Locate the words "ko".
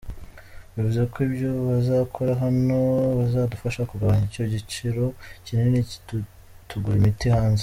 1.11-1.17